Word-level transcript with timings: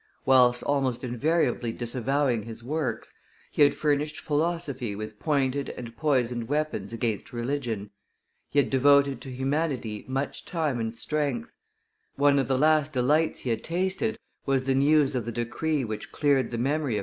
Whilst 0.25 0.63
almost 0.63 1.03
invariably 1.03 1.71
disavowing 1.71 2.41
his 2.41 2.63
works, 2.63 3.13
he 3.51 3.61
had 3.61 3.75
furnished 3.75 4.19
philosophy 4.19 4.95
with 4.95 5.19
pointed 5.19 5.69
and 5.69 5.95
poisoned 5.95 6.47
weapons 6.49 6.91
against 6.91 7.31
religion; 7.31 7.91
he 8.49 8.57
had 8.57 8.71
devoted 8.71 9.21
to 9.21 9.31
humanity 9.31 10.03
much 10.07 10.43
time 10.43 10.79
and 10.79 10.97
strength; 10.97 11.51
one 12.15 12.39
of 12.39 12.47
the 12.47 12.57
last 12.57 12.93
delights 12.93 13.41
he 13.41 13.51
had 13.51 13.63
tasted 13.63 14.17
was 14.43 14.65
the 14.65 14.73
news 14.73 15.13
of 15.13 15.25
the 15.25 15.31
decree 15.31 15.85
which 15.85 16.11
cleared 16.11 16.49
the 16.49 16.57
memory 16.57 16.95
of 16.97 16.99
M. 16.99 16.99